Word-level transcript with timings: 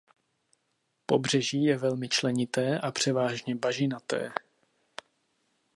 Pobřeží 1.05 1.63
je 1.63 1.77
velmi 1.77 2.09
členité 2.09 2.79
a 2.79 2.91
převážně 2.91 3.55
bažinaté. 3.55 4.33